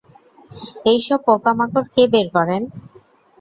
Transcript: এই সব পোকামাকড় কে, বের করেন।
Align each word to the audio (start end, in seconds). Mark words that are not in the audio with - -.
এই 0.85 0.99
সব 1.07 1.19
পোকামাকড় 1.27 1.87
কে, 1.93 2.03
বের 2.13 2.27
করেন। 2.35 2.61